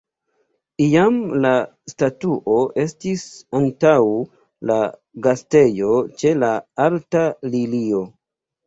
[0.85, 1.51] Iam la
[1.91, 3.27] statuo estis
[3.61, 3.95] antaŭ
[4.73, 4.79] la
[5.29, 6.55] Gastejo ĉe la
[6.89, 8.07] alta lilio.